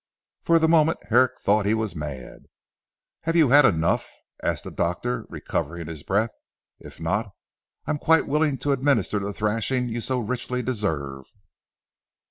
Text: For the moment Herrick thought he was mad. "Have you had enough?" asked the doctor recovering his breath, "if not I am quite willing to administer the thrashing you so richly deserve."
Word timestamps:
For 0.41 0.57
the 0.57 0.67
moment 0.67 0.97
Herrick 1.09 1.39
thought 1.39 1.67
he 1.67 1.75
was 1.75 1.95
mad. 1.95 2.47
"Have 3.25 3.35
you 3.35 3.49
had 3.49 3.65
enough?" 3.65 4.09
asked 4.41 4.63
the 4.63 4.71
doctor 4.71 5.27
recovering 5.29 5.85
his 5.85 6.01
breath, 6.01 6.31
"if 6.79 6.99
not 6.99 7.27
I 7.85 7.91
am 7.91 7.99
quite 7.99 8.27
willing 8.27 8.57
to 8.65 8.71
administer 8.71 9.19
the 9.19 9.31
thrashing 9.31 9.89
you 9.89 10.01
so 10.01 10.17
richly 10.19 10.63
deserve." 10.63 11.27